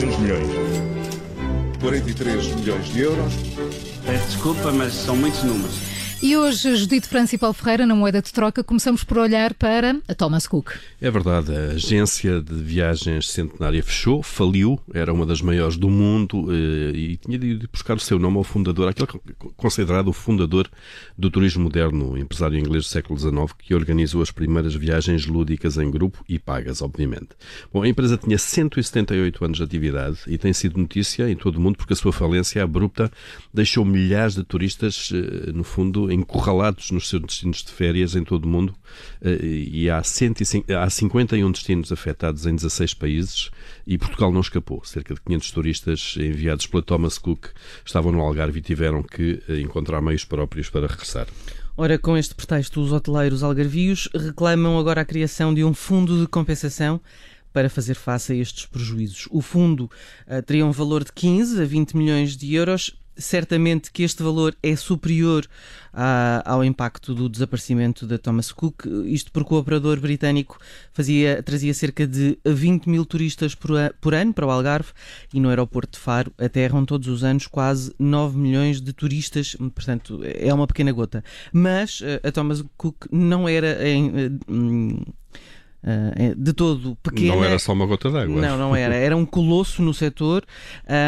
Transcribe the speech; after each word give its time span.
700 0.00 0.18
milhões. 0.18 0.46
43 1.80 2.54
milhões 2.54 2.86
de 2.86 3.00
euros. 3.00 3.32
Desculpa, 4.26 4.72
mas 4.72 4.94
são 4.94 5.14
muitos 5.14 5.42
números. 5.42 5.99
E 6.22 6.36
hoje, 6.36 6.76
Judite 6.76 7.08
França 7.08 7.34
e 7.34 7.38
Paulo 7.38 7.54
Ferreira, 7.54 7.86
na 7.86 7.94
moeda 7.94 8.20
de 8.20 8.30
troca, 8.30 8.62
começamos 8.62 9.02
por 9.02 9.16
olhar 9.16 9.54
para 9.54 9.96
a 10.06 10.14
Thomas 10.14 10.46
Cook. 10.46 10.72
É 11.00 11.10
verdade, 11.10 11.50
a 11.50 11.72
agência 11.72 12.42
de 12.42 12.54
viagens 12.56 13.30
centenária 13.30 13.82
fechou, 13.82 14.22
faliu, 14.22 14.78
era 14.92 15.14
uma 15.14 15.24
das 15.24 15.40
maiores 15.40 15.78
do 15.78 15.88
mundo 15.88 16.48
eh, 16.52 16.92
e 16.94 17.16
tinha 17.16 17.38
de 17.38 17.66
buscar 17.72 17.96
o 17.96 18.00
seu 18.00 18.18
nome 18.18 18.36
ao 18.36 18.44
fundador, 18.44 18.88
aquele 18.88 19.08
considerado 19.56 20.08
o 20.08 20.12
fundador 20.12 20.68
do 21.16 21.30
turismo 21.30 21.64
moderno, 21.64 22.18
empresário 22.18 22.58
inglês 22.58 22.84
do 22.84 22.88
século 22.90 23.18
XIX, 23.18 23.54
que 23.58 23.74
organizou 23.74 24.20
as 24.20 24.30
primeiras 24.30 24.74
viagens 24.74 25.24
lúdicas 25.24 25.78
em 25.78 25.90
grupo 25.90 26.22
e 26.28 26.38
pagas, 26.38 26.82
obviamente. 26.82 27.30
Bom, 27.72 27.82
a 27.82 27.88
empresa 27.88 28.18
tinha 28.18 28.36
178 28.36 29.42
anos 29.42 29.56
de 29.56 29.64
atividade 29.64 30.18
e 30.26 30.36
tem 30.36 30.52
sido 30.52 30.78
notícia 30.78 31.30
em 31.30 31.34
todo 31.34 31.56
o 31.56 31.60
mundo 31.62 31.76
porque 31.76 31.94
a 31.94 31.96
sua 31.96 32.12
falência 32.12 32.62
abrupta 32.62 33.10
deixou 33.54 33.86
milhares 33.86 34.34
de 34.34 34.44
turistas, 34.44 35.10
eh, 35.14 35.50
no 35.52 35.64
fundo, 35.64 36.09
encurralados 36.12 36.90
nos 36.90 37.08
seus 37.08 37.22
destinos 37.22 37.62
de 37.62 37.70
férias 37.70 38.14
em 38.14 38.24
todo 38.24 38.44
o 38.44 38.48
mundo 38.48 38.74
eh, 39.22 39.38
e 39.42 39.90
há, 39.90 40.02
105, 40.02 40.72
há 40.72 40.88
51 40.88 41.50
destinos 41.50 41.92
afetados 41.92 42.46
em 42.46 42.54
16 42.54 42.94
países 42.94 43.50
e 43.86 43.96
Portugal 43.98 44.32
não 44.32 44.40
escapou. 44.40 44.82
Cerca 44.84 45.14
de 45.14 45.20
500 45.20 45.50
turistas 45.50 46.14
enviados 46.16 46.66
pela 46.66 46.82
Thomas 46.82 47.18
Cook 47.18 47.46
estavam 47.84 48.12
no 48.12 48.20
Algarve 48.20 48.58
e 48.58 48.62
tiveram 48.62 49.02
que 49.02 49.42
eh, 49.48 49.60
encontrar 49.60 50.00
meios 50.00 50.24
próprios 50.24 50.68
para 50.68 50.86
regressar. 50.86 51.26
Ora, 51.76 51.98
com 51.98 52.16
este 52.16 52.34
pretexto, 52.34 52.80
os 52.80 52.92
hoteleiros 52.92 53.42
algarvios 53.42 54.08
reclamam 54.14 54.78
agora 54.78 55.00
a 55.00 55.04
criação 55.04 55.54
de 55.54 55.64
um 55.64 55.72
fundo 55.72 56.20
de 56.20 56.26
compensação 56.26 57.00
para 57.52 57.70
fazer 57.70 57.94
face 57.94 58.32
a 58.32 58.36
estes 58.36 58.66
prejuízos. 58.66 59.26
O 59.30 59.40
fundo 59.40 59.90
uh, 60.26 60.42
teria 60.44 60.64
um 60.64 60.70
valor 60.70 61.04
de 61.04 61.12
15 61.12 61.60
a 61.60 61.64
20 61.64 61.96
milhões 61.96 62.36
de 62.36 62.54
euros 62.54 62.99
certamente 63.20 63.92
que 63.92 64.02
este 64.02 64.22
valor 64.22 64.56
é 64.62 64.74
superior 64.74 65.46
ao 66.44 66.64
impacto 66.64 67.14
do 67.14 67.28
desaparecimento 67.28 68.06
da 68.06 68.16
Thomas 68.16 68.52
Cook, 68.52 68.86
isto 69.06 69.32
porque 69.32 69.52
o 69.52 69.58
operador 69.58 69.98
britânico 69.98 70.58
fazia, 70.92 71.42
trazia 71.42 71.74
cerca 71.74 72.06
de 72.06 72.38
20 72.44 72.88
mil 72.88 73.04
turistas 73.04 73.54
por, 73.54 73.76
a, 73.76 73.92
por 74.00 74.14
ano 74.14 74.32
para 74.32 74.46
o 74.46 74.50
Algarve 74.50 74.92
e 75.34 75.40
no 75.40 75.48
aeroporto 75.48 75.98
de 75.98 76.04
Faro 76.04 76.32
aterram 76.38 76.84
todos 76.84 77.08
os 77.08 77.24
anos 77.24 77.46
quase 77.46 77.92
9 77.98 78.38
milhões 78.38 78.80
de 78.80 78.92
turistas, 78.92 79.56
portanto 79.74 80.20
é 80.24 80.52
uma 80.54 80.66
pequena 80.66 80.92
gota. 80.92 81.24
Mas 81.52 82.00
eh, 82.02 82.20
a 82.22 82.30
Thomas 82.30 82.62
Cook 82.76 83.06
não 83.10 83.48
era 83.48 83.86
em, 83.86 84.40
em 84.48 85.04
Uh, 85.82 86.34
de 86.36 86.52
todo 86.52 86.94
pequena. 87.02 87.34
Não 87.34 87.44
era 87.44 87.58
só 87.58 87.72
uma 87.72 87.86
gota 87.86 88.10
d'água. 88.10 88.40
Não, 88.40 88.58
não 88.58 88.76
era. 88.76 88.94
Era 88.94 89.16
um 89.16 89.24
colosso 89.24 89.82
no 89.82 89.94
setor. 89.94 90.44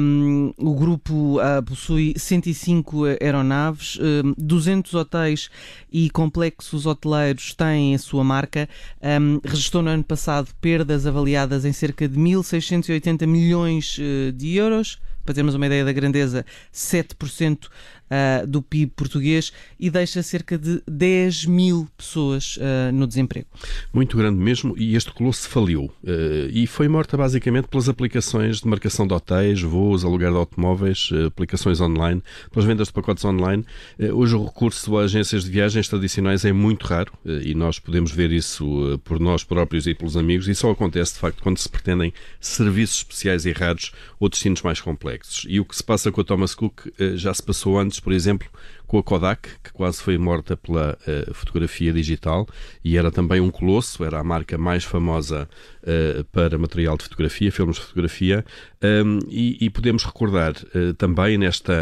Um, 0.00 0.54
o 0.56 0.74
grupo 0.74 1.38
uh, 1.38 1.62
possui 1.62 2.14
105 2.16 3.04
aeronaves, 3.20 3.96
uh, 3.96 4.34
200 4.38 4.94
hotéis 4.94 5.50
e 5.92 6.08
complexos 6.08 6.86
hoteleiros 6.86 7.54
têm 7.54 7.94
a 7.94 7.98
sua 7.98 8.24
marca. 8.24 8.68
Um, 9.02 9.38
registrou 9.44 9.82
no 9.82 9.90
ano 9.90 10.04
passado 10.04 10.48
perdas 10.60 11.06
avaliadas 11.06 11.64
em 11.64 11.72
cerca 11.72 12.08
de 12.08 12.18
1.680 12.18 13.26
milhões 13.26 13.98
eh, 14.00 14.32
de 14.32 14.56
euros 14.56 14.98
para 15.24 15.34
termos 15.34 15.54
uma 15.54 15.66
ideia 15.66 15.84
da 15.84 15.92
grandeza, 15.92 16.44
7% 16.72 17.66
uh, 18.14 18.46
do 18.46 18.62
PIB 18.62 18.92
português 18.94 19.52
e 19.78 19.90
deixa 19.90 20.22
cerca 20.22 20.58
de 20.58 20.82
10 20.88 21.46
mil 21.46 21.88
pessoas 21.96 22.56
uh, 22.56 22.92
no 22.92 23.06
desemprego. 23.06 23.46
Muito 23.92 24.16
grande 24.16 24.38
mesmo, 24.38 24.74
e 24.76 24.94
este 24.94 25.12
colosso 25.12 25.48
faliu. 25.48 25.84
Uh, 26.02 26.48
e 26.50 26.66
foi 26.66 26.88
morta 26.88 27.16
basicamente 27.16 27.68
pelas 27.68 27.88
aplicações 27.88 28.60
de 28.60 28.68
marcação 28.68 29.06
de 29.06 29.14
hotéis, 29.14 29.62
voos, 29.62 30.04
aluguer 30.04 30.30
de 30.30 30.36
automóveis, 30.36 31.10
aplicações 31.26 31.80
online, 31.80 32.22
pelas 32.50 32.66
vendas 32.66 32.88
de 32.88 32.92
pacotes 32.92 33.24
online. 33.24 33.64
hoje 34.12 34.34
o 34.34 34.44
recurso 34.44 34.96
a 34.96 35.04
agências 35.04 35.44
de 35.44 35.50
viagens 35.50 35.88
tradicionais 35.88 36.44
é 36.44 36.52
muito 36.52 36.86
raro 36.86 37.12
e 37.24 37.54
nós 37.54 37.78
podemos 37.78 38.10
ver 38.10 38.32
isso 38.32 39.00
por 39.04 39.20
nós 39.20 39.44
próprios 39.44 39.86
e 39.86 39.94
pelos 39.94 40.16
amigos, 40.16 40.48
e 40.48 40.54
só 40.54 40.70
acontece 40.70 41.14
de 41.14 41.20
facto 41.20 41.42
quando 41.42 41.58
se 41.58 41.68
pretendem 41.68 42.12
serviços 42.40 42.98
especiais 42.98 43.46
e 43.46 43.52
raros 43.52 43.92
ou 44.18 44.28
destinos 44.28 44.62
mais 44.62 44.80
complexos. 44.80 45.13
E 45.48 45.60
o 45.60 45.64
que 45.64 45.76
se 45.76 45.82
passa 45.82 46.10
com 46.10 46.20
a 46.20 46.24
Thomas 46.24 46.54
Cook 46.54 46.86
já 47.14 47.32
se 47.32 47.42
passou 47.42 47.78
antes 47.78 48.00
por 48.00 48.12
exemplo, 48.12 48.48
com 48.86 48.98
a 48.98 49.02
Kodak, 49.02 49.48
que 49.62 49.72
quase 49.72 50.02
foi 50.02 50.18
morta 50.18 50.56
pela 50.56 50.96
uh, 51.06 51.34
fotografia 51.34 51.92
digital. 51.92 52.46
E 52.84 52.96
era 52.96 53.10
também 53.10 53.40
um 53.40 53.50
colosso, 53.50 54.04
era 54.04 54.20
a 54.20 54.24
marca 54.24 54.58
mais 54.58 54.84
famosa 54.84 55.48
uh, 55.84 56.24
para 56.24 56.58
material 56.58 56.96
de 56.96 57.04
fotografia, 57.04 57.52
filmes 57.52 57.76
de 57.76 57.82
fotografia, 57.82 58.44
um, 58.82 59.18
e, 59.28 59.64
e, 59.64 59.70
podemos 59.70 60.04
recordar 60.04 60.52
uh, 60.52 60.92
também 60.94 61.38
nesta, 61.38 61.74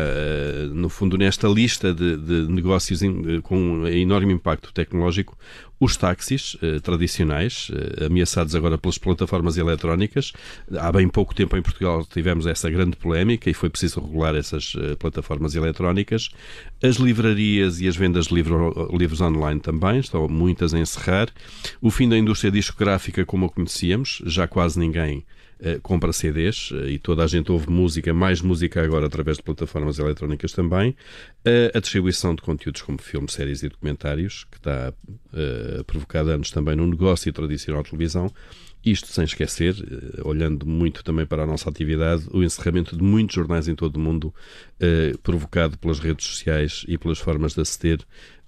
no 0.73 0.89
fundo, 0.89 1.17
nesta 1.17 1.49
lista 1.49 1.93
de, 1.95 2.17
de 2.17 2.47
negócios 2.49 3.03
in, 3.03 3.41
com 3.41 3.87
enorme 3.89 4.33
impacto 4.33 4.73
tecnológico, 4.73 5.37
os 5.81 5.97
táxis 5.97 6.57
tradicionais, 6.85 7.69
ameaçados 8.07 8.55
agora 8.55 8.79
pelas 8.79 8.99
plataformas 8.99 9.57
eletrónicas. 9.57 10.33
Há 10.79 10.93
bem 10.93 11.09
pouco 11.09 11.35
tempo 11.35 11.57
em 11.57 11.63
Portugal 11.63 12.07
tivemos 12.07 12.47
essa 12.47 12.71
grande 12.71 12.97
polémica 12.97 13.51
e 13.51 13.55
foi 13.55 13.69
preciso 13.69 14.01
regular 14.01 14.37
essas 14.37 14.75
plataformas 15.01 15.57
eletrónicas. 15.57 16.31
As 16.81 16.97
livrarias 16.97 17.81
e 17.81 17.89
as 17.89 17.97
vendas 17.97 18.27
de 18.27 18.35
livro, 18.35 18.91
livros 18.97 19.21
online 19.21 19.59
também, 19.59 19.99
estão 19.99 20.29
muitas 20.29 20.73
a 20.73 20.79
encerrar. 20.79 21.29
O 21.81 21.91
fim 21.91 22.09
da 22.09 22.17
indústria 22.17 22.53
discográfica 22.53 23.27
como 23.27 23.47
a 23.47 23.49
conhecíamos, 23.93 24.23
já 24.27 24.47
quase 24.47 24.79
ninguém 24.79 25.25
uh, 25.61 25.81
compra 25.83 26.13
CDs 26.13 26.71
uh, 26.71 26.89
e 26.89 26.99
toda 26.99 27.23
a 27.23 27.27
gente 27.27 27.53
ouve 27.53 27.71
música, 27.71 28.13
mais 28.13 28.41
música 28.41 28.83
agora 28.83 29.07
através 29.07 29.37
de 29.37 29.43
plataformas 29.43 29.99
eletrónicas 29.99 30.53
também. 30.53 30.91
Uh, 31.47 31.77
a 31.77 31.81
distribuição 31.81 32.35
de 32.35 32.43
conteúdos 32.43 32.83
como 32.83 33.01
filmes, 33.01 33.33
séries 33.33 33.63
e 33.63 33.69
documentários, 33.69 34.45
que 34.51 34.57
está 34.57 34.89
a 34.89 35.85
provocar 35.85 36.25
também 36.53 36.77
no 36.77 36.87
negócio 36.87 37.33
tradicional 37.33 37.83
de 37.83 37.91
televisão. 37.91 38.33
Isto 38.85 39.07
sem 39.07 39.23
esquecer, 39.23 39.77
olhando 40.25 40.67
muito 40.67 41.05
também 41.05 41.25
para 41.25 41.45
a 41.45 41.47
nossa 41.47 41.71
atividade, 41.71 42.27
o 42.33 42.43
encerramento 42.43 42.97
de 42.97 43.03
muitos 43.03 43.37
jornais 43.37 43.69
em 43.69 43.77
todo 43.77 43.95
o 43.95 44.01
mundo, 44.01 44.35
eh, 44.81 45.13
provocado 45.23 45.79
pelas 45.79 46.01
redes 46.01 46.27
sociais 46.27 46.85
e 46.89 46.99
pelas 46.99 47.19
formas 47.19 47.55
de 47.55 47.61
aceder 47.61 48.01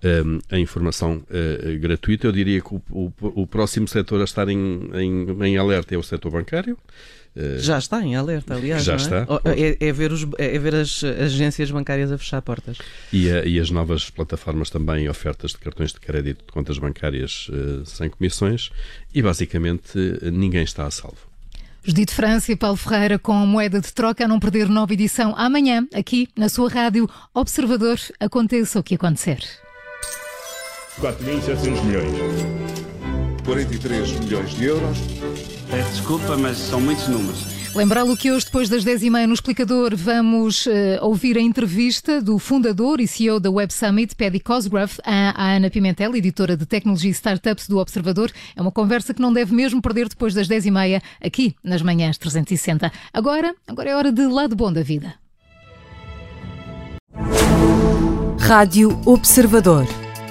eh, 0.05 0.23
a 0.51 0.59
informação 0.59 1.23
eh, 1.31 1.77
gratuita. 1.77 2.27
Eu 2.27 2.33
diria 2.33 2.61
que 2.61 2.75
o, 2.75 2.83
o, 2.91 3.13
o, 3.21 3.47
próximo 3.47 3.89
setor 3.89 4.21
a 4.21 4.25
estar 4.25 4.51
em, 4.51 4.91
em, 4.93 5.45
em 5.45 5.57
alerta 5.57 5.95
é 5.95 5.99
o 5.99 6.03
setor 6.03 6.31
bancário. 6.31 6.77
Já 7.59 7.79
está 7.79 8.01
em 8.01 8.15
alerta, 8.15 8.55
aliás. 8.55 8.85
Já 8.85 8.93
é? 8.93 8.97
está. 8.97 9.27
É, 9.45 9.89
é, 9.89 9.93
ver 9.93 10.13
os, 10.13 10.25
é 10.39 10.57
ver 10.57 10.75
as 10.77 11.03
agências 11.03 11.69
bancárias 11.69 12.13
a 12.13 12.19
fechar 12.19 12.41
portas. 12.43 12.79
E, 13.13 13.29
a, 13.29 13.45
e 13.45 13.59
as 13.59 13.71
novas 13.71 14.09
plataformas 14.09 14.71
também, 14.71 15.09
ofertas 15.09 15.51
de 15.51 15.59
cartões 15.59 15.93
de 15.93 15.99
crédito 15.99 16.45
de 16.47 16.53
contas 16.53 16.79
bancárias 16.79 17.49
uh, 17.49 17.85
sem 17.87 18.09
comissões. 18.09 18.71
E 19.13 19.21
basicamente 19.21 19.99
ninguém 20.31 20.63
está 20.63 20.87
a 20.87 20.91
salvo. 20.93 21.17
Judite 21.83 22.15
França 22.15 22.53
e 22.53 22.57
Paulo 22.57 22.77
Ferreira 22.77 23.19
com 23.19 23.33
a 23.33 23.47
moeda 23.47 23.81
de 23.81 23.93
troca 23.93 24.25
a 24.25 24.29
não 24.29 24.39
perder 24.39 24.69
nova 24.69 24.93
edição 24.93 25.35
amanhã, 25.37 25.89
aqui 25.93 26.29
na 26.37 26.49
sua 26.49 26.71
rádio 26.71 27.11
Observador. 27.35 27.99
Aconteça 28.21 28.79
o 28.79 28.83
que 28.83 28.95
acontecer. 28.95 29.64
4.700 31.01 31.85
milhões. 31.85 32.65
43 33.45 34.13
milhões 34.21 34.51
de 34.51 34.65
euros. 34.65 34.99
Peço 35.71 35.91
desculpa, 35.91 36.37
mas 36.37 36.57
são 36.57 36.81
muitos 36.81 37.09
números. 37.09 37.55
Lembrá-lo 37.75 38.17
que 38.17 38.31
hoje, 38.31 38.45
depois 38.47 38.69
das 38.69 38.85
10h30 38.85 39.27
no 39.27 39.35
Explicador, 39.35 39.97
vamos 39.97 40.65
uh, 40.67 40.71
ouvir 41.03 41.37
a 41.37 41.41
entrevista 41.41 42.23
do 42.23 42.39
fundador 42.39 43.01
e 43.01 43.09
CEO 43.09 43.41
da 43.41 43.51
Web 43.51 43.73
Summit, 43.73 44.15
Paddy 44.15 44.39
Cosgrove, 44.39 44.95
à, 45.05 45.57
Ana 45.57 45.69
Pimentel, 45.69 46.15
editora 46.15 46.57
de 46.57 46.65
tecnologia 46.67 47.11
e 47.11 47.13
startups 47.13 47.67
do 47.67 47.79
Observador. 47.79 48.31
É 48.55 48.63
uma 48.63 48.71
conversa 48.71 49.13
que 49.13 49.21
não 49.21 49.33
deve 49.33 49.53
mesmo 49.53 49.83
perder 49.83 50.09
depois 50.09 50.33
das 50.33 50.47
10h30 50.47 51.03
aqui 51.21 51.57
nas 51.65 51.83
manhãs 51.83 52.17
360. 52.17 52.93
Agora, 53.13 53.53
agora 53.67 53.91
é 53.91 53.97
hora 53.97 54.13
de 54.13 54.25
lado 54.25 54.55
bom 54.55 54.73
da 54.73 54.83
vida. 54.83 55.15
Rádio 58.39 59.01
Observador. 59.05 60.04